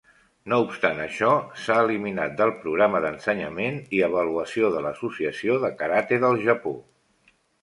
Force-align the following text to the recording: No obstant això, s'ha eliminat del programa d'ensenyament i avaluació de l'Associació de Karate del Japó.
No 0.51 0.57
obstant 0.67 1.01
això, 1.01 1.27
s'ha 1.65 1.75
eliminat 1.81 2.33
del 2.39 2.53
programa 2.63 3.01
d'ensenyament 3.05 3.77
i 3.99 4.01
avaluació 4.09 4.73
de 4.77 4.83
l'Associació 4.87 5.61
de 5.67 5.73
Karate 5.83 6.21
del 6.27 6.43
Japó. 6.49 6.75